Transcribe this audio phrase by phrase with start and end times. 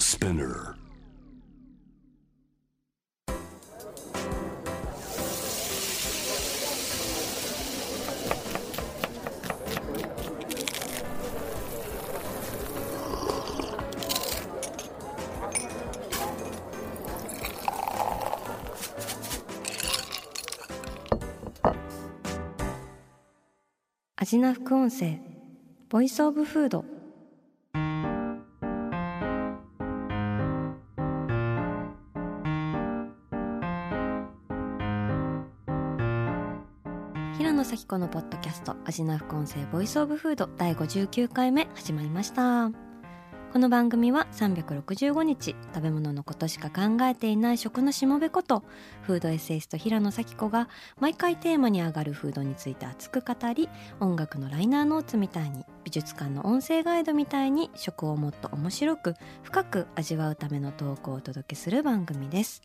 [0.00, 0.74] Spinner.
[24.16, 25.18] アジナ副音声
[25.90, 26.84] Voice of Food
[37.90, 42.89] このポッドキャスト味な副音声 Voice of Food 第59回目始まりました。
[43.52, 48.62] この番組は365日食べ物のことしか考えていない食のしもべこと
[49.02, 50.68] フードエッセイスト平野紗季子が
[51.00, 53.68] 毎回テーマに上がるフードについて熱く語り
[53.98, 62.62] 音楽のライナーノーツみたいに美術館の音声ガイドみたいに食をもっと面白く深く味わうための投稿をお届けする番組です。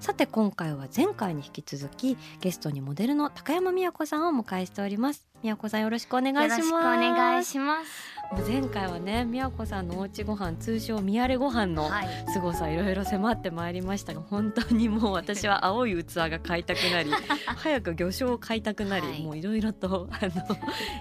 [0.00, 5.26] さて今回は前回に引き続きゲストにモデルの高山美也子さんをお迎えしております。
[5.42, 6.48] 美也子さんよろしくお願いします。
[6.48, 8.13] よろしくお願いします。
[8.32, 12.08] もう前回はね美也子さんのおうちご飯通称みやれご飯のはい。
[12.32, 17.10] 凄さいろいろ迫ってまいりましたが本当にもう私は青い器が買いたくなり
[17.56, 20.32] 早く魚醤を買いたくなり、はいもういろいろとあの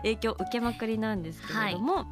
[0.03, 2.05] 影響を受けまくりなんですけれども、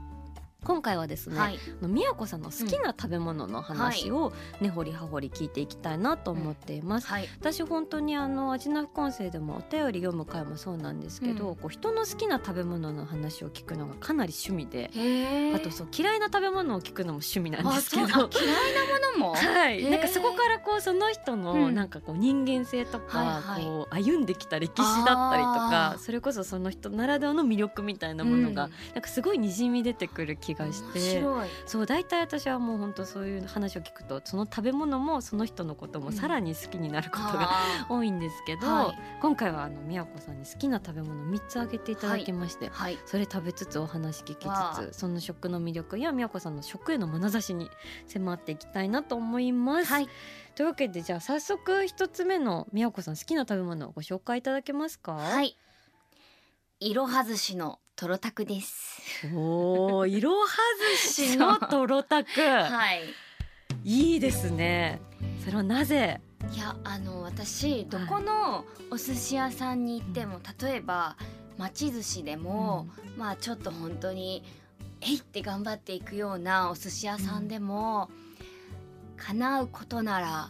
[0.64, 1.58] 今回はですね、はい。
[1.82, 4.32] 宮子さんの好きな食べ物の話を
[4.62, 7.08] 根掘り葉掘り聞いていきたいなと思っています。
[7.08, 7.28] はい。
[7.40, 14.92] 私本当にあの味な副音声でもお便り読む回もそうなんですけど、うんこう人の好きな食べ物の話を聞くのがかなり趣味で。
[15.56, 18.30] あとそう嫌いな食べ物を聞くのも趣味なんですけど嫌いなも
[19.18, 19.34] のも？
[19.34, 31.24] はい、なんかそこからこうその人のうんなんかこう人間性とか、はいはいこう歩んできた歴史だったりとかそれこそその人ならではの魅力みたいなものが、うんなんかすごいにじみ出てくる気がして。
[31.66, 42.98] そう大体私はもう本当そういう話を聞くとその食べ物もその人のこともさらに好きになることがあ 多いんですけど、はい今回はあの宮子さんに好きな食べ物3つ挙げていただきまして、ーはい。
[43.06, 47.70] それ食べつつお話聞きわつつその食の魅力や宮子さんの食への眼差しに
[48.08, 49.86] 迫っていきたいなと思います。
[49.86, 50.10] はい。
[50.56, 55.14] というわけでじゃあ早速一つ目の宮子さん好きな食べ物をご紹介いただけますか？
[55.14, 55.56] はい。
[56.80, 59.02] いろは寿司のとろたくです。
[59.34, 60.48] おお、いろは
[61.04, 63.04] 寿司のとろたく、はい。
[63.84, 65.00] いいですね。
[65.44, 66.20] それはなぜ？
[66.54, 71.16] いやあの私どこのお寿司屋さんに行っても例えば
[71.58, 72.88] 町寿司でも、
[73.18, 74.44] まあちょっと本当に
[75.02, 78.10] えいって頑張っていくようなお寿司屋さんでも、
[79.18, 80.50] 叶うことなら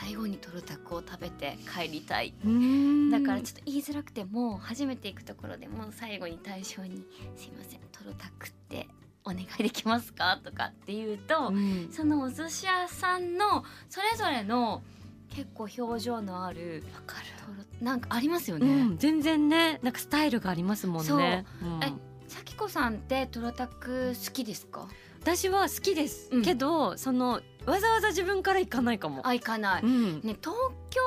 [0.00, 7.04] 最後にとろたくを食べて帰りたいうんだからちょっと言いづらくても初めて行くところでも最後に対象に
[7.36, 8.88] 「すいませんとろたくって
[9.24, 14.82] お願いできますか?」とかって言うと、うんそのお寿司屋さんのそれぞれの
[15.30, 17.26] 結構表情のあるわかる。
[17.80, 18.84] なんかありますようね。
[18.84, 21.44] ん、全然ね、なんかスタイルがありますもんね。
[21.62, 21.92] うんえ
[22.28, 24.88] さきこさんってとろたく好きですか？
[25.20, 29.26] 私は好きです、うんけどそのわざわざ自分から行かないかも。
[29.26, 29.82] あ行かない。
[29.82, 30.54] うん、ね東
[30.90, 31.00] 京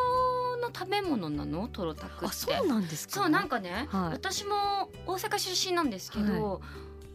[0.61, 1.67] の食べ物なの？
[1.67, 2.25] とろたくって。
[2.27, 3.13] あそうなんですか？
[3.21, 6.61] そうなんかね、はい私も大阪出身なんですけど、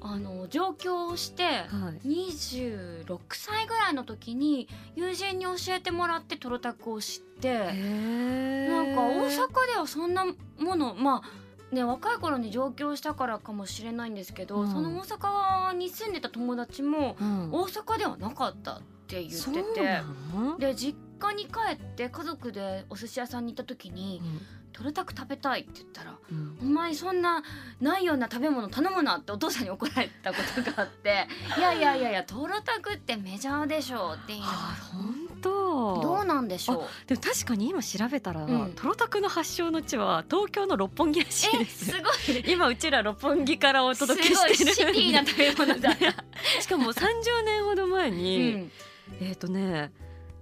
[0.02, 1.44] あの上京して。
[1.44, 2.06] はい。
[2.06, 10.24] 26歳ぐらいの時に友人に教えてもらってトロタクを知ってへなんか大阪ではそんな
[10.58, 20.02] ものまあね若い頃に上京したからかもしれないんですけど、うんその大阪に住んでた友達もうん、大阪ではなかったって言ってそうてな
[20.34, 20.58] の？
[20.58, 24.22] で実家に帰って家族でお寿司屋さんに行った時に
[24.72, 26.56] 「トロタク食べたい」って言ったらうん。
[26.62, 27.42] お前そんな
[27.80, 31.26] ないような食べ物頼むなってお父さんに怒られたことがあって
[31.58, 36.00] いやいやいやいやトロタクってメジャーでしょっていうあ本当？
[36.02, 37.08] どうなんでしょう？
[37.08, 38.72] でも確かに今調べたら、うん。
[38.74, 41.86] トロタクの発祥の地は東京の六本木らしいえです。
[41.86, 42.02] すよ。
[42.02, 42.44] ごい。
[42.52, 44.72] 今うちら六本木からお届けいしてる。
[44.74, 45.90] シティな食べ物だ。
[45.90, 48.72] った、しかも30年ほど前うに、ん、
[49.20, 49.92] えっ、とね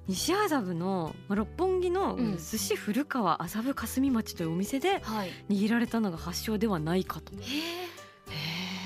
[0.06, 2.36] 西麻布のまあ六本木のうん。
[2.38, 5.30] 寿司古川麻布霞町というお店ではい。
[5.50, 7.32] 握られたのが発祥ではないかと。
[7.34, 7.88] へえ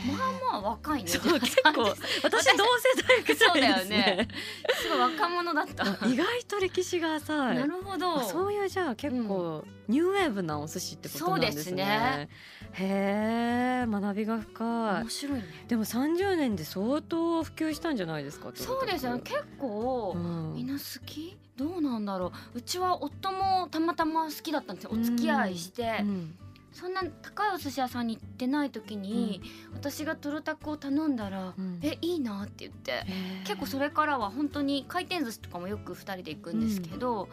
[0.06, 1.08] まあまあ若いね。
[1.08, 1.82] そう結構
[2.25, 4.29] 私同世代ぐそうだらいですよねね。
[4.29, 4.72] すごい
[5.03, 5.85] 若者だった。
[6.07, 7.57] 意外と歴史が浅い。
[7.57, 8.21] なるほど。
[8.21, 11.63] あそういうじゃあ結構ニューウェーブなお寿司ってことなんですね。
[11.63, 12.29] そうですね。
[12.73, 15.03] へえ学びが深い。
[15.03, 15.45] 面白いね。
[15.69, 18.51] でも30年で相当普及したんじゃないですか。
[18.55, 19.21] そうですよね。
[19.25, 20.55] 結構、うん。
[20.55, 21.37] みんな好き？
[21.57, 22.59] どうなんだろう。
[22.59, 24.91] うちは夫もたまたま好きだったんですよ。
[24.93, 26.35] お付き合いして、うん
[26.73, 29.43] そんな高いお寿司屋さんに行ってない時に、
[29.75, 31.79] 私がトロタクを頼んだら「うん。
[31.83, 33.05] えいいな」って言って。
[33.45, 37.29] 結構それからは本当に回転寿司とかもよく2人で行くんですけど、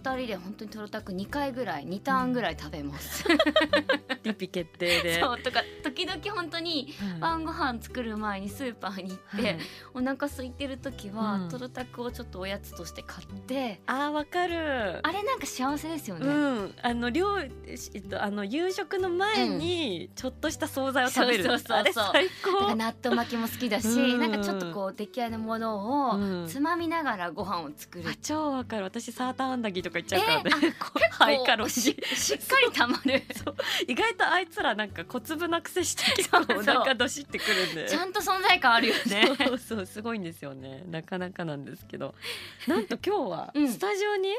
[0.00, 3.24] 2人で本当にトロタク2回ぐらい2ターンぐらい食べます。
[4.22, 5.20] リピ決定で。
[5.20, 9.58] そうとか時々本当にはい晩ご飯作る前にスーパーに行って、はい。
[9.94, 11.48] お腹空いてる時は、うん。
[11.48, 13.80] トロタクをちょっとおやつとして買って。
[13.86, 15.00] あーわかる。
[15.02, 16.26] あれなんか幸せですよね。
[16.26, 22.74] うん、あの料えっとあの夕食の前にちょっとした惣菜を食べる、そうそうそう最高。
[22.74, 24.20] 納豆巻きも好きだし、うん。
[24.20, 26.44] なんかちょっとこう出来合いのものうん。
[26.44, 28.84] をつまみながらご飯を作る、あ超わかる。
[28.84, 33.22] 私サーターアンダギーとか言っちゃうからね、えこう ハイカロリーししっかりたまる。
[33.86, 37.88] 意外とあいつらなんか小粒な癖して結構お腹どしってくるんで。
[37.88, 39.34] ちゃんと存在感あるよね。
[39.36, 40.84] そうそうすごいんですよね。
[40.86, 42.14] なかなかなんですけど。
[42.66, 43.68] なんと今日はうん。
[43.68, 44.36] スタジオに、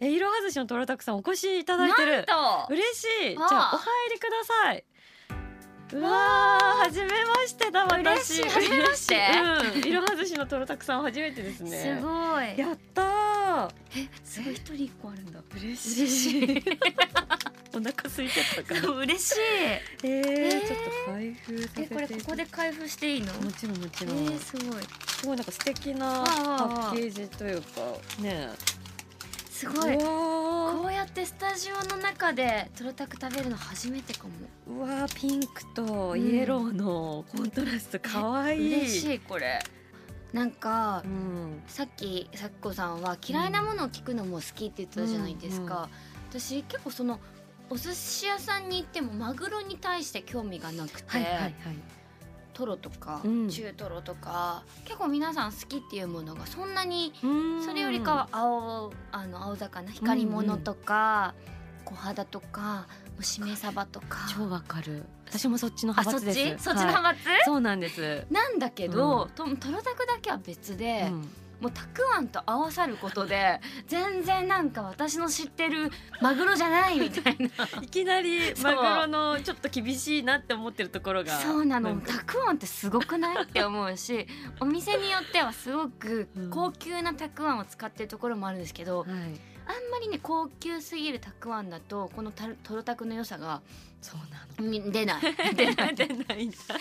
[0.00, 2.12] えいろはずしのトロタクさんお越しいただいてる。
[2.12, 2.66] なんと。
[2.70, 3.30] 嬉しい。
[3.30, 4.84] じゃあお入りください
[5.92, 8.40] うわー初めましてだ私。
[8.40, 9.16] 嬉しい初めまして。
[9.76, 11.96] うんいろはずしのトロタクさん初めてですね。
[11.98, 12.58] すごい。
[12.58, 13.70] やったー。
[13.96, 15.40] えすごい一人一個あるんだ。
[15.56, 16.62] 嬉しい。
[17.74, 19.38] お腹空いてたから嬉しい。
[20.02, 20.66] えーー。
[20.66, 23.32] ちょっと開封えこれここで開封していいの？
[23.34, 24.82] もちろんもちえろん、ー、すごい。
[25.08, 26.32] すごいなんか素敵なパ
[26.90, 27.80] ッケージというか
[28.20, 28.48] ね
[29.62, 29.96] すごい。
[29.96, 34.32] こうやってスタジオの中でトロタク食べるの初めてかも。
[34.68, 39.62] ーうわーピンクとイエローのコントラストかわいい、嬉しいこれ。
[40.32, 45.88] なんかうんさっきさっこさんは嫌いなものを聞くのも好きって言ってたじゃないですか。
[46.30, 47.20] 私結構その
[47.70, 51.54] お寿司屋さんに行ってもマグロに対して興味がなくて、はいはいはい
[52.52, 53.48] トロとか、うん。
[53.48, 57.64] 中トロとか結構皆さん好きっていうものがそんなにうん。
[57.64, 61.34] それよりかは青あの青魚光り物とか、
[61.84, 62.86] 小肌とか
[63.20, 64.26] しめ鯖とか。
[64.36, 65.04] 超わかる。
[65.26, 66.62] 私もそっちの派閥です。
[66.62, 66.62] ち？
[66.62, 71.28] そっちの派閥、はいそうなんです、なんだけど、とトロタクだけは別で、うん
[71.62, 77.48] もうたくあんと合わさることで 全然なんか私の知ってるマグロじゃないみたいな。
[77.80, 81.38] いきなりマグロのちょっと厳しいなって思ってるところが。
[81.38, 82.00] そうなの。
[82.00, 84.26] たくあんってすごくないって思うし
[84.58, 93.62] お店によってはすごく高級なたくあんを使ってるところもあるんですけど、はいあんまりね高級すぎるたくあんだとこのたトロタクの良さが
[94.02, 94.70] そうなの。
[94.70, 95.22] み出ない。
[95.54, 96.56] 出ない出ないんだ。
[96.58, 96.74] こ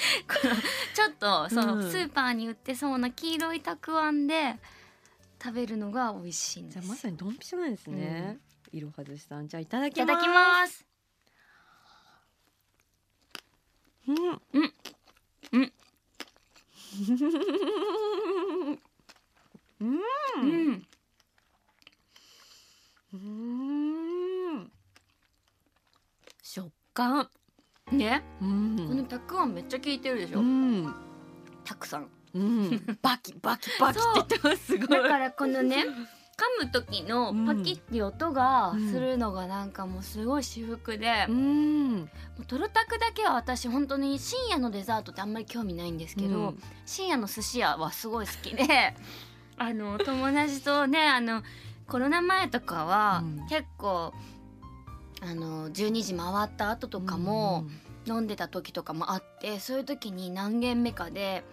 [0.43, 0.55] の
[0.93, 1.91] ちょっとその、うん。
[1.91, 4.57] スーパーに売ってそうな黄色いたくあんで
[5.41, 6.79] 食べるのが美味しいんです。
[6.79, 8.39] じゃあまさにドンピシャなんですね、
[8.71, 9.47] いろはずしさん。
[9.47, 10.07] じゃあいただいきます。
[10.07, 10.85] ただきます。
[14.07, 14.15] うん。
[14.53, 14.73] うん。
[15.51, 15.73] うん。
[19.81, 19.99] うん。
[20.41, 20.87] うん
[23.13, 24.71] うん。
[26.41, 27.29] 食感。
[27.91, 28.23] ね。
[28.41, 28.85] うん。
[28.87, 30.93] このたくあんめっちゃ効いてるでしょ、うん。
[31.65, 32.07] たくさん。
[32.33, 32.69] うん。
[33.01, 34.87] バキバキバキって言ってますすごい。
[35.03, 35.85] だからこのね
[36.61, 38.89] 噛む時のパキッて音がうん。
[38.91, 42.09] するのがなんかもうすごい至福で、うもんう
[42.47, 46.63] トロタクだけは私本当に深夜のデザートってあんまり興味ないんですけど、うん。
[46.85, 48.95] 深夜の寿司屋はすごい好きで
[49.57, 51.43] あの友達とねあの
[51.91, 53.47] コロナ前とかはうん。
[53.49, 54.13] 結構、
[55.21, 57.65] あの12時回った後とかも
[58.07, 61.43] 飲んでた時とかもあってそういう時に何軒目かで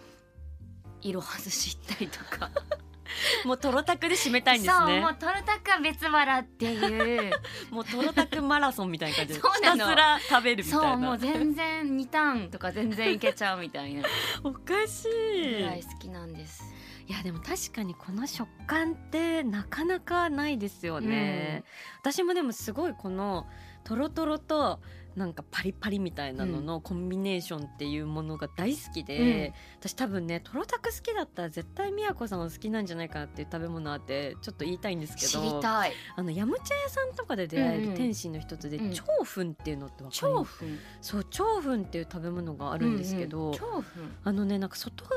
[1.02, 2.51] 色外し行ったりとか。
[3.44, 4.81] もうトロタクで締めたいんですね。
[4.81, 7.32] そうもうトロタクは別腹っていう。
[7.70, 9.74] もうトロタクマラソンみたいな感じでそうなの。
[9.74, 10.89] ひたすら食べるみたいな。
[10.89, 14.05] そうもう全然2ターンとか全然いけちゃうみたいな。
[14.44, 15.63] おかしい。
[15.63, 16.63] ぐらい好きなんです。
[17.08, 21.65] いやでも確かにこの食感ってなかなかないですよね、
[22.00, 23.46] 私もでもすごいこの
[23.84, 24.79] トロトロと
[25.17, 35.93] なんかパリパリみたいなののコンビネーションっていうものが大好きで、私多分ねトロタク好きだったら絶対宮子さんは好きなんじゃないかなっていう食べ物あってちょっと言いたいんですけ知どりたい。
[36.15, 37.91] あのヤムチャ屋さんとかで出会えうんうん。
[37.93, 38.93] る天津の一つで、うん。
[38.93, 40.58] 蝶粉っていうのってわかり超ます？
[40.58, 40.65] 粉
[41.00, 43.58] そう蝶粉っていう食べ物があるんですけど、うんうん。
[43.58, 43.82] 超粉
[44.22, 45.17] あのねなんか外側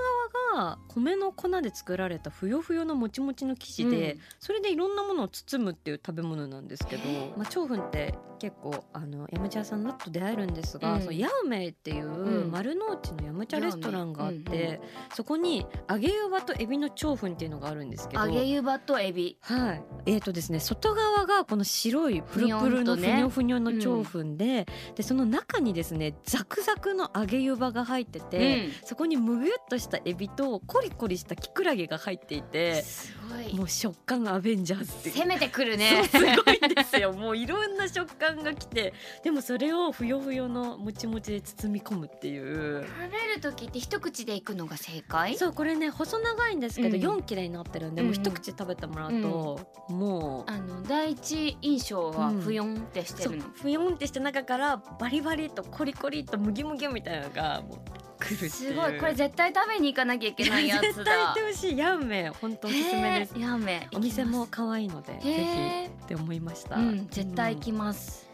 [0.53, 4.19] が米の粉で作られたふよふよのもちもちの生地で、うん。
[4.39, 7.01] それでいろんなものを包むっていう食べ物なんですけど
[7.37, 11.01] まあ、蝶粉って結構あのヤムチャ屋さんだと出会えるんですが、うん。
[11.01, 12.51] そのヤウメイっていううん。
[12.51, 14.81] 丸の内のヤムチャレストランがあって、
[15.13, 19.37] そこに揚げ湯葉とエビの蝶粉っていうのがあるんですけど揚げ湯葉とエビ。
[19.41, 24.65] はい、えーとですね外側がこの白いプルプルのふふにょふにょの蝶粉で、
[24.95, 33.55] でその中にですねザクザクの揚げ湯葉が入ってて、そこにむぐっとしたエビとコリコリしたキクラゲが入っていてすごい。
[33.55, 36.03] もう食感アベンジャーズって攻めてくるね。
[36.05, 37.13] すごいんですよ。
[37.13, 38.93] もういろんな食感がきて
[39.23, 42.85] でもそれをふよふよのもちもちで包み込むっていう。
[42.85, 45.37] 食べる時って一口でいくのが正解？
[45.37, 47.19] そうこれね細長いんですけど、うん。
[47.19, 50.51] 4切れになってるんで、もう一口食べてもらうと、もう。
[50.51, 52.41] あの第一印象はうん。
[52.41, 57.77] ふよんってしてるの、ふよんってした中からバリバリとコリコリとムギムギみたいなのがもう
[58.21, 61.77] くるすごいこれ絶対食べに行かなきゃいけないやつ絶対行だってほしい。
[61.77, 63.33] ヤンメ本当おすすめです。
[63.33, 68.29] へーやめお店も可愛いのでぜへひって思いました、うん絶対行うんきます、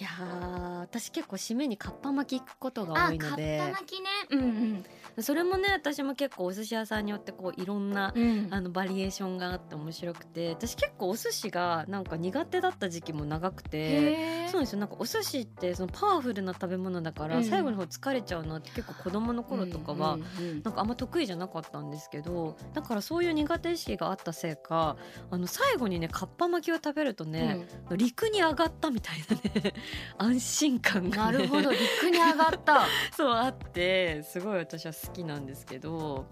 [0.00, 4.08] いやー私結構締めにかっぱ巻き行くことが多あかっいのでぱ巻きね。
[4.30, 4.84] うん
[5.20, 8.22] それもね私も結構お寿司屋さんによってこういろんなうん。
[8.22, 14.78] うんあのバリエーションがあって面白くて私結構お寿司がなんか苦手だった時期も長くてそうですよ。
[14.78, 17.44] なんかお寿司ってそのパワフルな食べ物だから、うん。
[17.44, 24.96] 最後の方疲れちゃうなって結構子供の頃とかは、うんうんうんなんかあんま得意じゃなかったんですけどだからそういう苦手意識があったせいか
[25.30, 27.66] あの最後にねかっぱ巻きを食べるとね、
[27.96, 29.74] 陸に上がったみたいなね
[30.18, 31.70] 安心感が、ね、なるほど。
[31.72, 32.86] 陸に上がった。
[33.16, 36.26] そうあってすごい私は好きなんですけど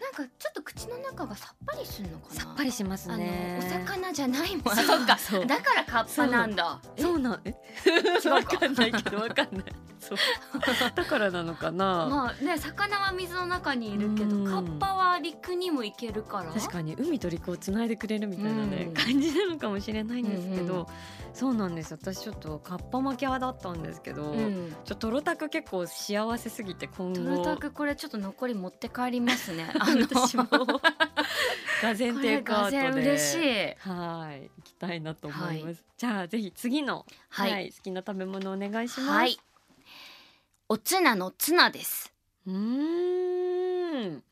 [0.00, 2.40] なんかちょっと口の中がさっぱりするのかな？
[2.40, 3.60] さっぱりしますね。
[3.60, 4.68] お魚じゃないもん。
[4.72, 5.18] あそうか。
[5.18, 6.80] そうだからカッパなんだ。
[6.98, 7.54] そうなんえ？
[7.86, 8.30] 違うか。
[8.34, 9.64] わかんないけどわかんない
[10.00, 10.18] そう。
[10.94, 14.44] だからなのかな、まあね魚は水の中にいるけどうん。
[14.44, 16.52] カッパは陸にも行けるから。
[16.52, 18.94] 確かに海と陸をつないでくれるみたいなね、うん。
[18.94, 20.86] 感じなのかもしれないんですけど、うんうん。
[21.32, 24.74] そうなんです私ちょっとカッパ巻き派だったんですけど、うん。
[24.84, 27.20] ちょトロタク結構幸せすぎて今後。
[27.20, 29.70] トルタクこれちょっと残り持って帰りますね。
[29.76, 30.44] 私も
[31.82, 32.88] がぜんテイクアウトで。
[32.90, 33.88] 嬉しい。
[33.88, 34.50] はい。
[34.60, 39.38] 行きたいなと思います、じゃあぜひ次の、ははいい好きな食べ物お願いします、はい
[40.72, 42.12] おツナのツナです。
[42.46, 44.22] うーん。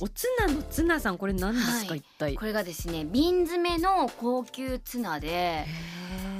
[0.00, 1.98] おツナのツナさんこれ何ですか、はい。
[1.98, 2.34] 一体？
[2.34, 5.66] これがですね瓶詰めの高級ツナでへ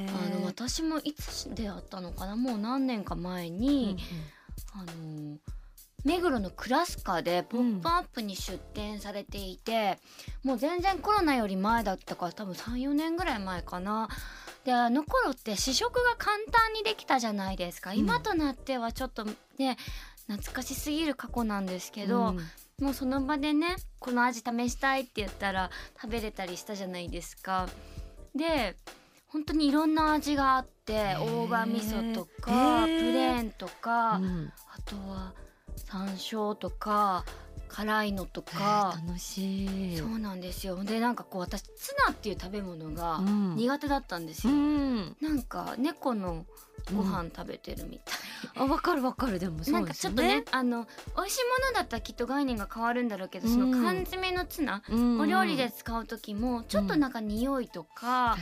[0.08, 3.96] あの私もいつであったのかなもう何年か前に、
[4.74, 5.38] あの
[6.04, 10.00] 目黒のクラスカで「ポップアップに出店されていて、
[10.42, 14.08] もう全然コロナより前だったから多分34年ぐらい前かな。
[14.64, 17.98] であの頃って試食が簡単にできたじゃないですか、うん。
[17.98, 19.24] 今となってはちょっと
[19.58, 19.76] ね
[20.26, 22.38] 懐かしすぎる過去なんですけど、うん。
[22.84, 27.68] もうその場でねこの味試したいって言ったら食べれたりしたじゃないですか。
[28.34, 28.74] で
[29.28, 31.20] 本当にいろんな味があってー。
[31.20, 34.52] 大葉味噌とかプレーンとか、うん。
[34.72, 35.34] あとは
[35.76, 37.24] 山椒とか
[37.74, 39.98] 辛いのとか、楽しい。
[39.98, 40.82] そうなんですよ。
[40.84, 43.56] でなんかこう私ツナっていう食べ物がうん。
[43.56, 45.16] 苦手だったんですうよ、ん。
[45.20, 46.46] なんか猫の
[46.94, 48.14] ご飯食べてるみたい、
[48.56, 49.38] あわかるわかる。
[49.38, 55.20] でもそなうんですよかちょっとねねあの美味しいものだったらきっと概念が変わるんだろうけど、そのうん缶詰のツナ、うん。
[55.20, 58.36] お料理で使う時もちょっとなんか匂いとか、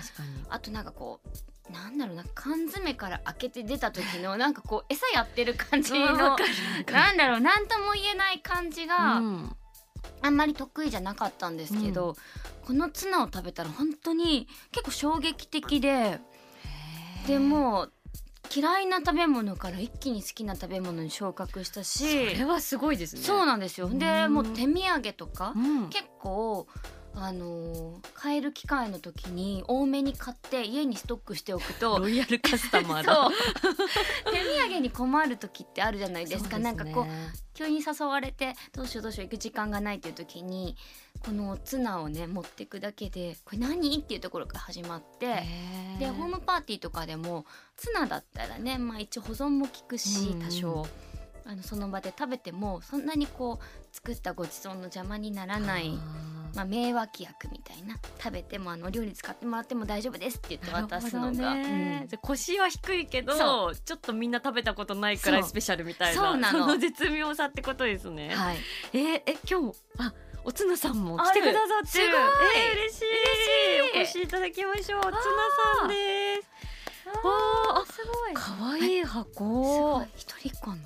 [0.51, 1.29] あとなんかこう
[1.73, 6.37] なんだろうな缶詰から開けて出た時の なんかこう餌やってる感じの
[6.91, 9.57] なんだろうなんとも言えない感じがうん。
[10.25, 12.17] あんまり得意じゃなかったんですけど、
[12.65, 16.21] このツナを食べたら本当に結構衝撃的で
[17.27, 17.93] でもう
[18.55, 23.23] 嫌いな食べ物から一気に好きな食べ物に昇格したそしれはすごいですね。
[23.23, 23.89] そうなんですよ。
[23.89, 24.35] でうん。
[24.35, 25.89] もう手土産とかうん。
[25.89, 26.67] 結構
[27.15, 33.29] あのー買える機会の時に多めに買って家にストックしておくとロイヤルカスタマーだ。
[34.31, 36.51] 手土産に困る時ってあるじゃないですか。
[36.51, 40.77] そうなんかこうね急に誘われてどうしようどうしよう行く時間がないっていう時に
[41.21, 43.99] このツナをね持ってくだけでこれ何？
[43.99, 45.45] っていうところから始まって
[45.99, 47.45] でホームパーティーとかでも
[47.77, 50.87] ツナだったらねまあ一応保存も効くし多少。
[51.45, 55.99] あのその場で食べてもそんなにこう作ったごちそうの邪魔にならない
[56.55, 62.07] まあ、名脇役みたいな食べてもあの料理使ってもらっても大丈夫ですって言って渡すのが、ね。
[62.11, 62.19] うん。
[62.19, 66.67] 腰は低いけどそちょっとみんな食べたことないくらいスペシャルみたいなその。
[66.67, 68.57] の絶妙さってことですね、はい、
[68.93, 70.13] えーえ今日もあ
[70.45, 72.05] おつなさんも来てくださってる。
[72.07, 73.07] えー嬉しい。
[73.93, 74.21] 嬉しい。
[74.21, 75.01] お越しいただきましょう。
[75.01, 75.13] おつな
[75.81, 76.51] さんです。
[77.25, 78.35] ああすごい。
[78.35, 80.77] 可愛いす箱一人っ子の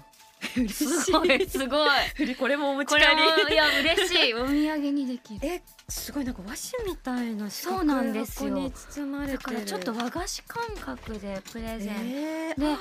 [0.56, 0.86] 嬉しい。
[0.86, 2.34] すごいすごい。
[2.36, 4.34] これもお持ち帰りいや嬉しい。
[4.34, 5.40] お土産にできる。
[5.46, 8.50] えすごいなんか和紙みたいなそうなんですよ。
[8.50, 9.38] 箱に包まれてる。
[9.38, 12.60] だからちょっと和菓子感覚でプレゼン、えー。
[12.60, 12.76] で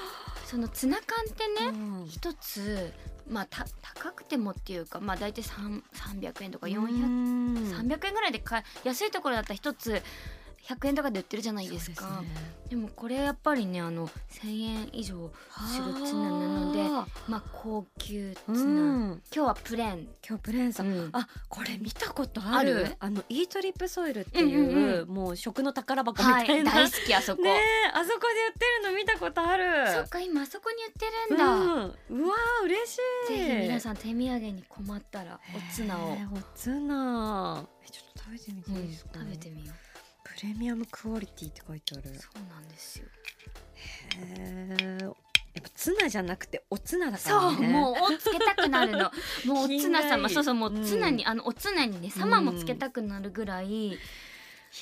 [0.45, 2.07] そのツナ缶ってねうん。
[2.07, 2.93] 一つ
[3.27, 7.55] まあた高くてもっていうかまあ大体3 300円とか400うん。
[7.55, 10.01] 300円ぐらいで買え安いところだったら一つ
[10.67, 12.23] 100円とかで売ってるじゃないですか。
[12.69, 15.31] でもこれやっぱりねあの1,000円以上
[15.71, 17.05] するツナなのであ。
[17.27, 19.21] まあ高級ツーナ、うん。
[19.33, 20.81] 今日はプレーン、今日プレーンさ。
[20.81, 21.09] ん、うん。
[21.13, 22.95] あこれ見たことある？
[22.99, 27.53] あのイートリップソイルっていう,、うんうんうもう食の宝箱みはいたいな、大好きあそこ、ねえ
[27.93, 29.93] あそこで売ってるの見たことある。
[29.93, 32.97] そっか今あそこに売ってるんだ、うん、うわー嬉し
[33.29, 33.37] い。
[33.37, 36.17] ぜひ皆さん手土産に困ったらおツナを、お
[36.55, 37.67] ツナ。
[37.85, 39.75] えちょっと食べてみてうんいいですか、食べてみよう。
[39.75, 39.84] プ
[40.43, 42.03] レミアムクオリティって書いてある。
[42.19, 43.05] そうなんですよ。
[44.17, 44.97] へえ
[45.55, 49.11] やっぱツナじゃなくておツナだかそう、らねもうおつけたくなるの。
[49.45, 53.97] もうおツナ様そうそうもうツナに、うんあのおツナにね様もつけたくなるぐらい、いや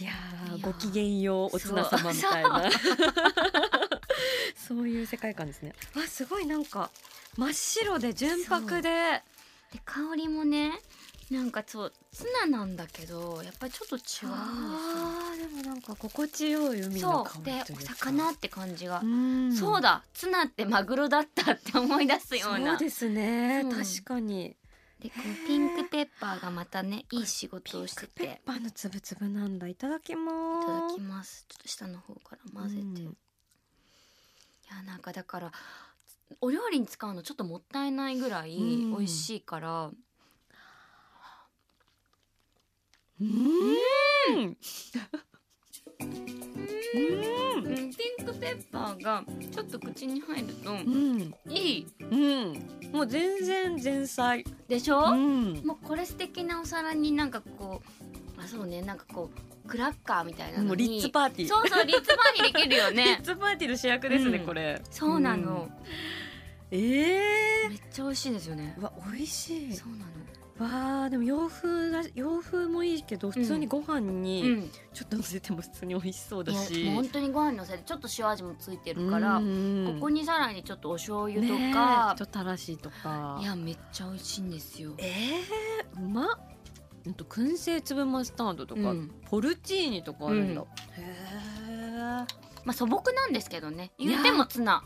[0.02, 2.64] いやごきげんようおツナ様みたいな。
[4.68, 4.90] そう。
[4.90, 5.76] いう世界観ですね。
[5.96, 6.90] あすごいなんか
[7.38, 9.22] 真っ白で純白で。
[9.72, 10.72] で香りもね
[11.34, 14.30] なんかそうツナなんだけどやっぱりちょっと違うんですよ。
[14.32, 17.96] あーでもなんか心地よい海の香りというか。
[17.96, 22.78] 魚って感じが、うんそうだツナってマグロだったって思い出すような。
[22.78, 23.62] そうですね。
[23.64, 23.72] そう。
[23.72, 24.56] 確かに。
[25.00, 28.10] でこうピンクペッパーがまたねいい仕事をしてて。
[28.16, 29.68] ペッパーのつぶつぶなんだ。
[29.68, 30.64] いただきます。
[30.64, 31.46] いただきます。
[31.50, 32.98] ちょっと下の方から混ぜて、うん。
[32.98, 33.06] い
[34.70, 35.52] やなんかだから
[36.42, 38.98] お料理に使うのちょっともったいないぐらいうん。
[38.98, 39.98] 美味しいから、うん
[43.24, 44.38] うん。
[44.38, 44.56] うん。
[47.96, 51.34] ピンクペッパーがちょっと口に入るとうん。
[51.50, 51.88] いい。
[52.02, 52.54] うん。
[52.92, 54.44] もう全然前菜。
[54.68, 55.54] でしょ、うん。
[55.66, 57.82] もうこれ素敵なお皿になんかこ
[58.38, 58.82] うあそうね。
[58.82, 60.68] なんかこうクラッカーみたいなのに。
[60.68, 61.48] もうリッツパーティー。
[61.48, 64.46] そうそうリッツパーティーできるよ リねッツパーティーの主役ですね、うん。
[64.46, 64.82] これ。
[64.92, 65.70] そうなの、
[66.72, 68.76] ええめっちゃ美味しいですよね。
[68.78, 69.74] ー、うわ美味しい。
[69.74, 70.04] そうなの
[70.60, 74.72] わあでも洋風だ洋風もいいけど普通にご飯うにん。
[74.94, 83.40] ちょっと乗せても普通に美味しそうだいし、やもう本当にご飯のせてちょっと塩味もついてるから、うんここにさらにちょっとお醤油とねえかちょ、っとたらしとか。
[83.42, 84.94] いやめっちゃ美味しいんですよ。
[85.00, 86.40] えー、うまっ。
[87.06, 89.12] うんと燻製粒マスタードとか、うん。
[89.30, 91.04] ポルチーニとかあるんだ、うん。
[91.04, 92.26] へ
[92.64, 93.92] まあ素朴なんですけどね。
[93.98, 94.84] 言ってもツナ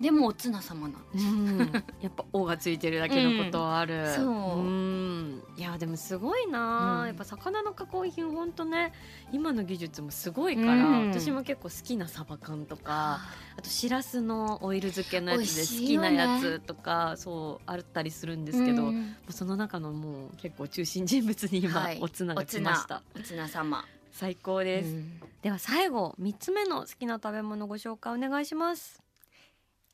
[0.00, 4.14] でもおツナ様なんえ、うん、やっぱ「お」がついてるだけのことはある、うん。
[4.14, 4.62] そう。
[4.62, 5.42] ん。
[5.56, 7.06] いやでもすごいな、うん。
[7.08, 8.92] やっぱ魚の加工品ほんとね
[9.30, 11.10] 今の技術もすごいから、うん。
[11.10, 18.92] 私も結構好きなサバ缶とかああとしらすのオイル漬けのやつで好きなやつとか、そうあったりするんですけど、
[19.28, 21.98] その中のもう結構中心人物に今、はい。
[22.00, 23.02] おつなが来ました。
[23.14, 23.84] おツナ様。
[24.12, 25.20] 最高です、うん。
[25.42, 29.02] では最後三つ目の好きな食べ物ご紹介お願いします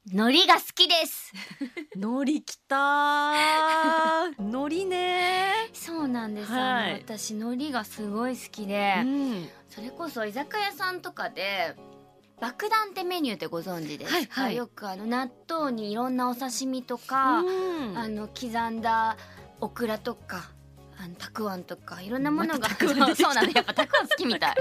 [0.08, 1.32] 海苔が好きです。
[1.96, 4.34] 海苔きたー。
[4.38, 5.68] 海苔ね。
[5.72, 7.02] そうなんです、はい。
[7.04, 9.48] 私海苔がすごい好きで、うん。
[9.68, 11.74] それこそ居酒屋さんとかで
[12.40, 14.56] 爆弾ってメニューってご存知ですか、はいはい。
[14.56, 17.98] よくあの納豆にいろんなお刺身とか、うん。
[17.98, 19.16] あの刻んだ
[19.60, 20.50] オクラとか
[20.98, 22.76] あのたくあんとかいろんなものが、ま
[23.16, 24.56] そうなのやっぱたくあん好きみたい、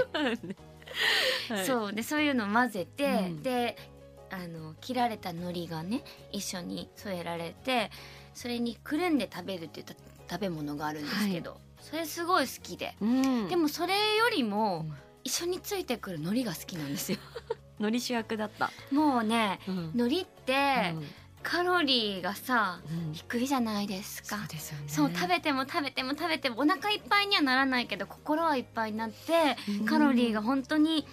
[1.48, 1.64] はい。
[1.64, 1.92] そう。
[1.92, 3.42] でそういうのを混ぜて、うん。
[3.44, 3.94] で
[4.36, 7.90] あの切られた海苔がね一緒に添えられて
[8.34, 9.94] それにくるんで食べるっていうた
[10.28, 14.94] 食べ物があるんですけど、それすごい好きで、うん、でもそれよりもうん。
[15.24, 17.18] 一緒についてくる海苔が好きなんですよ。
[17.80, 19.90] 海苔主役だった、もうねうん。
[19.94, 20.94] 海苔って
[21.42, 23.12] カロリーがさうん。
[23.12, 24.36] 低いじゃないですか。
[24.38, 24.84] そうですよね。
[24.88, 31.06] そう食べても食べても食べてもお腹いっぱいにはならないけど心はいっぱいになってカロリーが本当に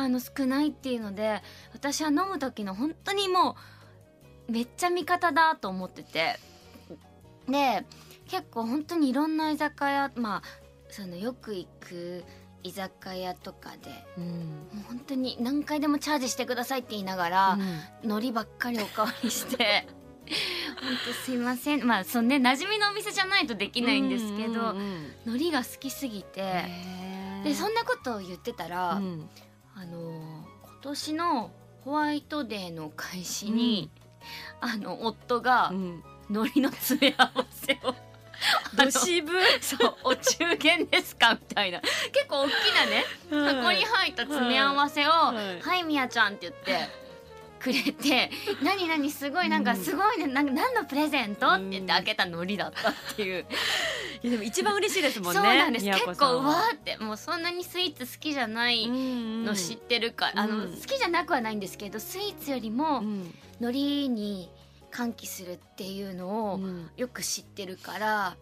[0.00, 3.56] あの少ないっていうので私は飲む時の本当にも
[4.48, 6.38] うめっちゃ味方だと思ってて。
[7.48, 7.84] で
[8.28, 10.42] 結構本当にいろんな居酒屋まあ
[10.88, 12.22] そのよく行く
[12.62, 14.24] 居酒屋とかでうん。
[14.24, 17.58] もう本当に何回でもチャージしてくださいって言いながら、
[18.04, 19.86] 海苔ばっかりおかわりして
[20.80, 21.86] 本当すいません。
[21.86, 25.12] まあそのね馴染みのお店じゃないとできないんですけど、うんうんうん。
[25.26, 26.64] 海苔が好きすぎて、
[27.44, 29.28] でそんなことを言ってたら、うん
[29.74, 30.50] あのー
[30.82, 31.50] 今年の
[31.84, 33.90] ホワイトデーの開始に、
[34.60, 36.02] あの夫がうん。
[36.30, 37.94] 海苔の詰め合わせを
[38.76, 41.80] どしぶそうお中元ですかみたいな。
[41.80, 46.88] 結構大きなね箱に入った詰め合わせを「ははいい、みやちゃん」って言って
[47.58, 48.30] くれて
[48.62, 53.44] 「何何すごいなんかすごいねなんか何のプレゼント?」って言って開けた海苔だったっていう、い
[54.22, 55.40] やでも一番嬉しいですもんね。
[55.40, 55.84] そうなんです。
[55.84, 56.96] 宮結構うわーって。
[56.98, 63.34] もうそんなにスイーツ好きじゃないのの知ってるから、あのうん好きじゃなくはないんですけどスイーツよりもうん。
[63.60, 64.50] 海苔に
[64.90, 66.90] 歓喜するっていうのをうん。
[66.96, 68.36] よく知ってるから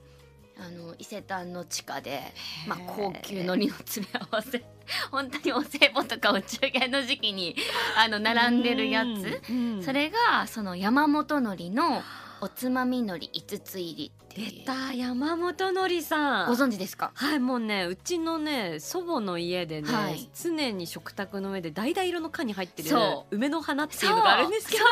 [0.60, 2.20] あの伊勢丹の地下で、
[2.66, 4.64] まあ、高級のりの詰め合わせ。
[5.12, 7.54] 本当にお歳暮とかお中元の時期に
[7.96, 9.06] あの並んでるやつ、
[9.50, 9.76] うん。
[9.76, 9.82] うん。
[9.84, 12.02] それがその山本のりの
[12.40, 14.52] おつまみのり5つ入りっていう。
[14.60, 16.48] 出た山本のりさん。
[16.48, 17.10] ご存知ですか？
[17.14, 20.30] はいもうねうちのね祖母の家でね、はい。
[20.40, 24.84] 常に食卓の上で橙色の缶に入ってるそ梅の花っていうのがあるんですけど。
[24.84, 24.90] そ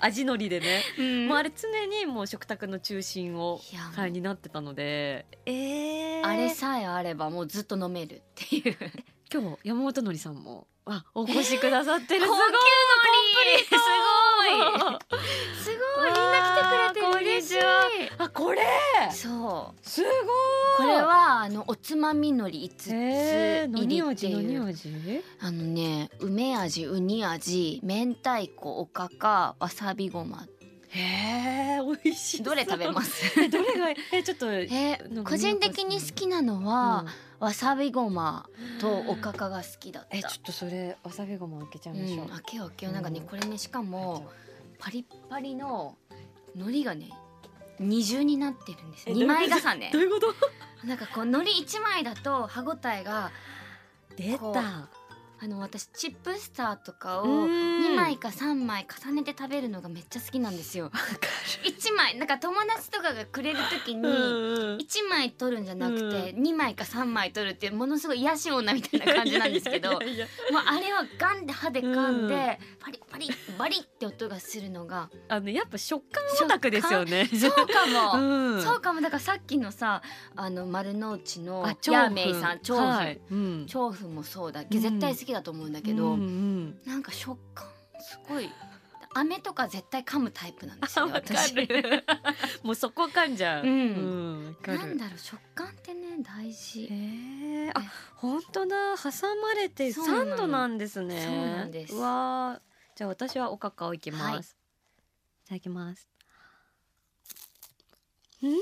[0.04, 1.28] 味のりでね、れ、うん。
[1.28, 5.26] もうあれ常にもう食卓の中心をいやはいになってたので。
[5.46, 8.76] えー、あれさえあればもうずっと飲めるっていう。
[9.32, 12.46] 今日山本のりさんもあお越しくださってる、高級の
[13.58, 13.76] りすご
[14.46, 14.98] い
[15.62, 17.58] すごいみんな来てくれて嬉しい
[18.16, 18.62] あこれ。
[19.12, 19.86] そう。
[19.86, 20.12] すごい。
[20.78, 30.46] これはあのおつまみのり5つえー、入りっていう、あのね梅味ウニ味明太子おかかわさびごま。
[30.90, 33.38] へえ美味しいどれ食べます？
[33.38, 37.04] え どれがえちょっとえ個人的に好きなのは、
[37.40, 38.48] わさびごま
[38.80, 40.16] とおかかが好きだった。
[40.16, 42.94] えちょっとそれわさびごま開けちゃいましょう、うん、開けよう開けよう。
[42.94, 43.26] なんかねうん。
[43.26, 44.30] これねしかも
[44.78, 45.98] パリッパリの
[46.54, 47.10] 海苔がね
[47.80, 49.04] 二重になってるんです。
[49.08, 49.90] え二枚重ね。
[49.92, 50.34] どういうこと？
[50.86, 53.30] なんかこう海苔一枚だと歯ごたえが
[54.16, 54.88] 出た
[55.40, 57.68] あの私チップスターとかをうん。
[57.78, 60.90] 2枚か3枚重ねて食べるのがめっちゃ好きなんですよ。
[61.64, 70.00] 1枚なんか友達とかがくれる時に1枚取るんじゃなくて2枚か3枚取るっていうものすごい癒し女みたいな感じなんですけどもう
[70.66, 77.26] あれをガンで歯で噛んうんでパリパリバリって音がするのがあのやっぱ食感オタクですよね。
[77.26, 78.22] そうかも。
[78.22, 78.62] うん。
[78.62, 79.00] そうかも。
[79.00, 80.02] だからさっきのさ
[80.36, 83.20] あの丸の内のあヤーメイさん調布、はい。
[83.30, 83.66] うん。
[84.14, 86.80] もそうだうん絶対好きだと思うんだけど、うんうん。
[86.84, 87.66] なんか食感
[88.00, 88.50] すごい
[89.14, 92.04] 飴とか絶対噛むタイプなんですよ 私る。
[92.62, 93.64] もうそこ噛んじゃう。
[93.64, 94.44] うん。
[94.44, 94.78] んわかる。
[94.78, 96.88] なんだろう食感ってね大事。
[96.90, 97.82] えー、あ
[98.16, 101.22] 本当だ挟まれてサンドなんですね。
[101.24, 101.94] そうなんです。
[101.94, 102.68] わー。
[102.96, 104.40] じゃあ私はおかかをいきます、はい。
[104.40, 104.44] い、
[105.48, 106.10] ただきます。
[108.42, 108.52] うん。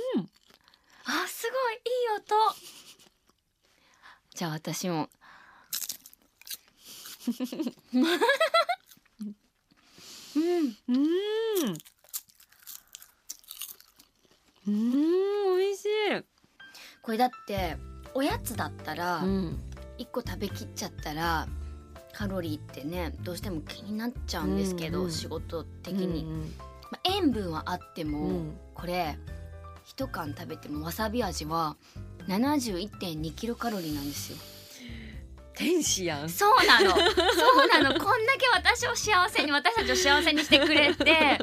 [1.05, 1.74] あすごい。
[1.74, 2.35] いい音。
[4.35, 5.09] じゃあ私も
[7.95, 8.05] うん。
[10.89, 11.79] うん。
[14.69, 15.57] うん。
[15.59, 15.89] 美味しい
[17.03, 17.77] これだって
[18.15, 19.23] おやつだったら
[19.99, 21.47] 一個食べきっちゃったら
[22.12, 24.57] カロリーってねどうしても気になっちゃうん。
[24.57, 25.05] ですけど、うん。
[25.07, 25.12] うん。
[25.12, 26.41] 仕事的に、うん。
[26.91, 28.57] まあ、塩分はあっても、うん。
[28.75, 29.19] これ
[29.85, 31.77] 一缶食べてもわさび味は
[32.27, 34.09] 71.2キロカロリーなん。
[34.09, 34.39] ですよ
[35.57, 36.29] 天使やん。
[36.29, 36.90] そうなの。
[36.95, 37.01] そ
[37.64, 37.99] うなの。
[37.99, 41.38] こんだけ私を幸せに私たちを幸せにしてくれて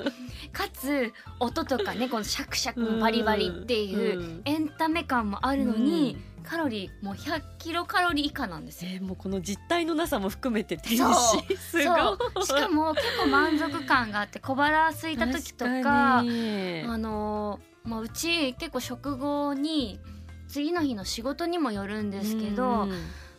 [0.54, 4.42] かつ音とかねこのシャクシャクバリバリっていううん。
[4.46, 8.92] エンタメ感もあるのに、カロリーもう100キロカロリー以下なんですよ。
[8.94, 10.98] えーもうこの実体のなさも含めて天使。
[10.98, 11.58] そう。
[11.58, 12.46] すごい。
[12.46, 20.00] しかも結構満足感があって小腹空いた時とかあのーまあ、うち結構食後に
[20.48, 22.92] 次の日の仕事にもよるんですけど、うん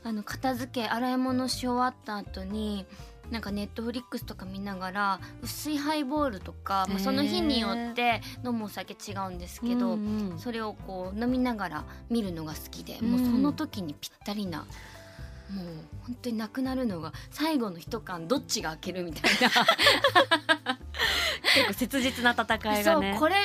[0.05, 2.87] あの片付け洗い物し終わった後に
[3.31, 10.39] なんかネットフリックスとか見ながら薄いハイボールとか、まあ、その日によって飲むお酒違うんですけど、うんうん。
[10.39, 13.13] それをこう飲みながら見るのが好きで、うん。
[13.13, 14.67] もうその時にぴったりな
[15.51, 15.67] もう
[16.07, 19.51] 本当になくなるのが最後の一缶どっちが開けるみたい結
[21.69, 23.13] 構切実な戦な、いがね。
[23.13, 23.37] そうこれ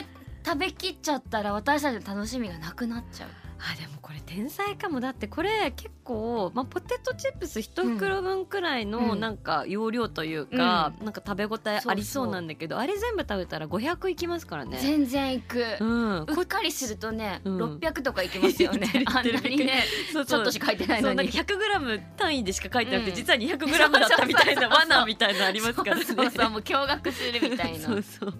[0.45, 3.29] 食べきっちゃったら私たちの楽しみがなくなっちゃう。
[3.59, 4.99] あでもこれ天才かも。
[4.99, 9.19] だってこれ結構、まあ、ポテトチップス一袋分くらいのうん。
[9.19, 14.77] なんか容量というか、なんか食べ応えありそうなんだけどあれ全部食べたら500いきますからね。
[14.81, 17.77] 全然いく、うん、うっかりするとね、うん。
[17.79, 18.87] 600とかいきますよね。
[19.07, 21.31] あんなにねそうちょっとしか書いてないのに。
[21.31, 23.15] そうなんか 100g 単位でしか書いてなくて、うん。
[23.15, 26.03] 実は 200g だったみたいな 罠みたいなのありますからね。
[26.05, 27.79] そうそうもう驚愕するみたいな。
[27.87, 28.33] そうそう。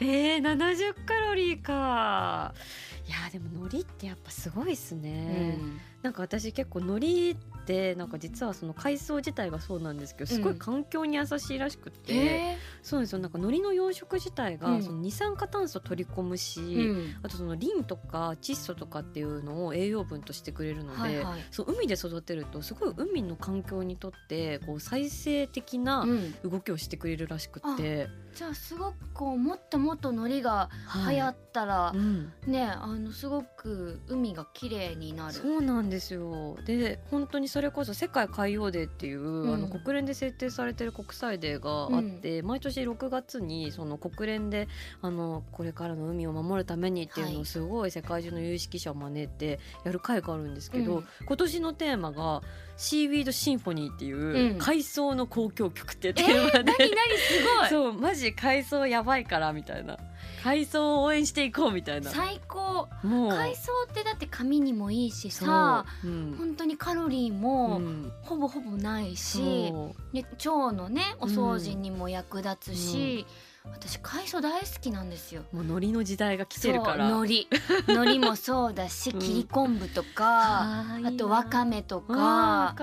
[0.00, 2.52] えー、70カロリーか。
[2.52, 5.80] いやでも海苔ってやっぱすごいっすね、うん。
[6.02, 13.18] なんか私結構海苔ってなんか実はその海藻自体がそうなんですけどすごいうん環境に優しいらしくて、えそうですよ。
[13.18, 14.82] なんか海苔の養殖自体がうん。
[14.82, 17.16] その二酸化炭素取り込むし、ーうん。
[17.22, 21.40] あとそのリンとか窒素とかっていうのを栄養分としてくれるので、はいはい。
[21.50, 26.34] そう海で育てるとすごい海の環境にとってこう再生的なうん。
[26.42, 31.16] 動きをしてくれるらしくって、じゃあすごくこうもっともっと海苔がはい。
[31.16, 32.32] 流行ったらう、ん。
[32.46, 35.34] ねあのすごく海が綺麗になる。
[35.34, 36.56] そうなんですよ。
[36.64, 44.68] で本当にそれこそ世界海洋デーっていう、うん、あの国連で制定されてる国際デーがあって、うん、毎年6月にその国連で
[45.02, 52.42] あのこれからの海を守るためにっていうのをすごい世界中の有識者を招いてやる会があるんですけど、うん、今年のテーマが
[52.76, 57.68] 「シーウィードシンフォニー」っていう海藻の交響曲ってテーマで、えー、何何すごい。
[57.68, 59.98] そうマジ海藻やばいからみたいな。
[60.42, 62.10] 海藻を応援していこうみたいな。
[62.10, 62.88] 最高。
[63.02, 63.30] もう。
[63.30, 63.54] 海藻
[63.90, 66.08] ってだって髪にもいいしさ、う。
[66.08, 67.80] ん、本当にカロリーも
[68.22, 69.76] ほぼほぼないし、う。
[69.76, 75.42] ん、腸のねお掃除にも役立つし、うん、私海藻大好きなんですよ。
[75.52, 77.16] もう海苔の時代が来てるから。
[77.16, 77.92] 海苔。
[77.92, 82.74] 海苔もそうだし、切り昆布とかあとわかめとか。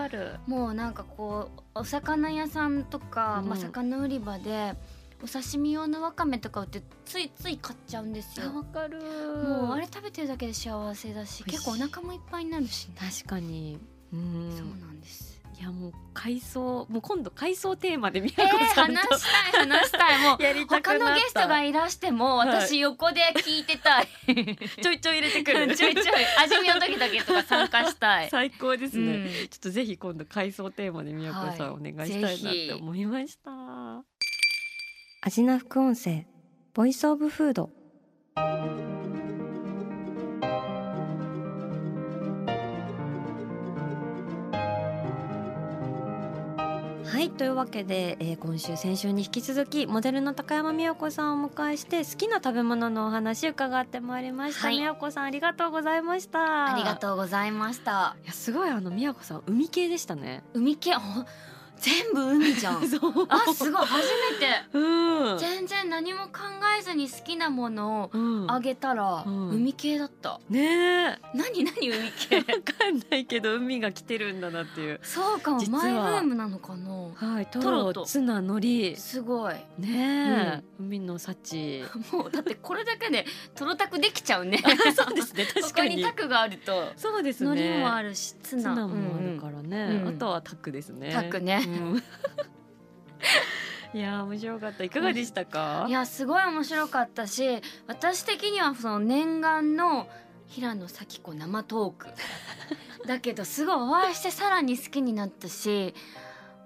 [0.48, 4.74] もうなんかこうお魚屋さんとか、まあ、魚売り場で
[5.22, 8.56] お刺身用のわかめとか売ってついつい買っちゃうんですよ。
[8.56, 9.02] わかる。
[9.02, 13.80] もうあれ食べてるだけで幸せだし結構お腹もいっぱいになるし、ね、確かに。
[14.14, 14.56] うん。
[14.58, 15.29] そうなんです
[15.60, 20.24] いやもう海藻もう今度海藻テーマで宮古さんと、えー、話したい話したい。
[20.24, 24.08] もうやり他のゲストがいらしても私横で聞いてたい、
[24.82, 25.68] ちょいちょい入れてくる。
[25.76, 26.06] ちょいちょい
[26.40, 28.30] 味見の時だけとか参加したい。
[28.30, 34.20] 最高ですね、うん、ちょっとぜひ今度海藻テーマで宮古さんお願いしたいなって思いました、はい
[35.22, 36.26] アジナ副音声
[36.74, 37.70] ボイスオブフード
[47.20, 56.74] はいというわけで、えー、今週先週に引き続きモデルの高山美代子さんをお迎えして好きな食べ物のお話伺ってまいりました、はい、美代子さんありがとうございました。
[56.74, 58.16] ありがとうございました。
[58.24, 60.46] いやすごいあの美代子さん海系でしたね。
[60.54, 60.94] 海系
[61.80, 62.76] 全部海じゃん。
[63.30, 63.86] あすごい。
[63.86, 66.42] 初めて、うん、全然何も考
[66.78, 70.40] えずに好きなものをあげたら、うん、海系だった。
[70.50, 71.20] ねえ。
[71.34, 72.38] 何何海系？
[72.38, 75.00] わかんないけど海が来てるんだなっていう。
[75.04, 75.64] そうかも。
[75.70, 76.90] マイブームなのかな。
[77.16, 78.50] はいトロツナ海
[78.92, 79.54] 苔すごい。
[79.54, 81.84] ねえ、うん、海の幸。
[82.12, 84.62] もうだってこれだけでトロタクできちゃうね。
[84.96, 86.04] そうですね確かに。
[86.04, 86.92] タクがあると。
[86.98, 87.52] そうですね。
[87.52, 91.12] 海苔もあるしツナもあるからね、あとはタクですね。
[91.14, 91.62] タクね。
[93.94, 94.84] いや面白かった。
[94.84, 95.86] いかがでしたか？
[95.88, 100.08] いやすごい面白かったし私的にはその念願の
[100.48, 102.08] 平野咲子生トーク。
[103.08, 105.96] だけどすごいお会いしてさらに好きになったし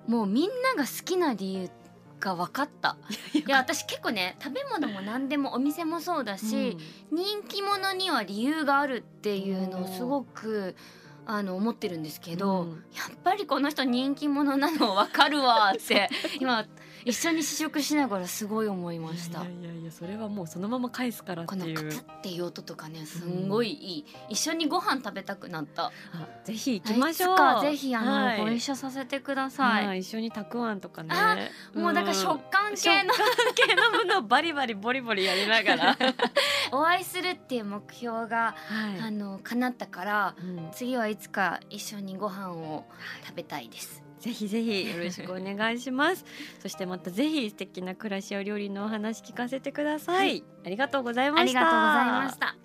[0.08, 1.70] もうみんなが好きな理由
[2.20, 2.98] が分かった。
[3.34, 6.78] いや私結構ね食べ物も何でもお店もそうだし、
[7.12, 10.76] うん、人気者には理由があるっていうのをすごく
[11.26, 16.10] あの思ってるんですけど、うん、やっぱりこの人人気者なの分かるわって
[16.40, 16.66] 今
[17.06, 19.42] 一緒に試食しながらすごい思いました。
[19.42, 25.92] いやいやいやそれはもうそのまま返すからこのカツっていう音とかねすんごいいい、うん、一緒にご飯食べたくなった。
[26.44, 27.62] ぜひ行きましょう。
[27.62, 30.00] ぜひあの、はい、ご一緒させてください。
[30.00, 31.14] 一緒にたくあんとかね。
[31.74, 33.14] もうだから食感系の、
[33.56, 35.98] 系のものを バリバリボリボリやりながら。
[36.72, 42.86] お会いするっていう目標が、はい、あの叶ったから、うん、次はいつか一緒にご飯を
[43.26, 46.24] 食べたいですぜひぜひよろしくお願いします。
[46.62, 51.60] そしてまたぜひ素敵な暮らしや料理のお話聞かせてください、はい、ありがとうございました。
[51.60, 52.56] ありがとうございました。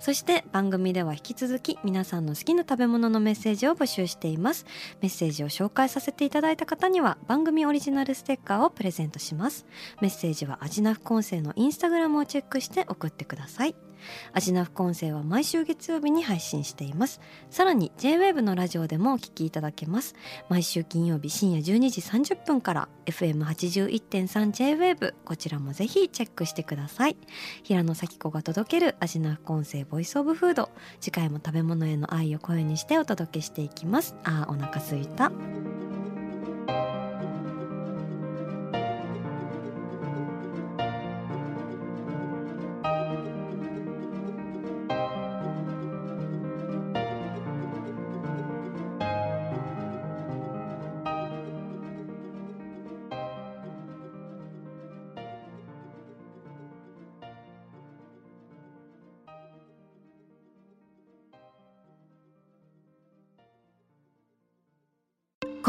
[0.00, 4.64] そして番組では引き続き皆さんの好きな食べ物のメッセージを募集しています。
[5.02, 9.66] メッセージを紹介させていただいた方には番組オリジナルステッカーをプレゼントします。
[10.00, 13.74] メッセージはアジナフコンセのインスタグラムをチェックして送ってください
[14.32, 17.20] アジナ副音声は毎週月曜日に配信しています。
[17.50, 20.14] さらに JWAVE のラジオでもお聞きいただけます。
[20.48, 27.16] 毎週金曜日深夜12時30分から FM81.3JWAVE こちらもぜひチェックしてください。
[27.62, 30.70] 平野咲子が届けるアジナ副音声ボイスオブフード。
[31.00, 34.14] 次回も食べ物への愛を声にしてお届けしていきます。
[34.24, 35.32] あーお腹すいた。